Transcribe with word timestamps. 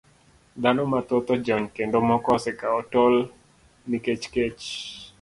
Dhano 0.61 0.83
mathoth 0.91 1.29
ojony 1.35 1.65
kendo 1.75 1.97
moko 2.09 2.27
osekawo 2.37 2.79
tol 2.93 3.13
nikech 3.89 4.23
kech. 4.33 4.65